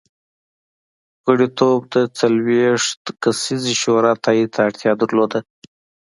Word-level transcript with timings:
غړیتوب 1.27 1.79
د 1.93 1.95
څلوېښت 2.17 3.01
کسیزې 3.23 3.73
شورا 3.81 4.13
تایید 4.25 4.49
ته 4.55 4.59
اړتیا 4.67 4.91
درلوده 5.01 5.39